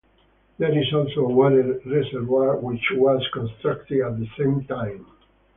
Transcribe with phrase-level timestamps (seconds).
[0.57, 5.05] There is also a water reservoir which was constructed at the same time.